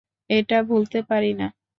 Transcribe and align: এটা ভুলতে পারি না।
এটা 0.29 0.57
ভুলতে 0.63 0.99
পারি 1.09 1.31
না। 1.33 1.47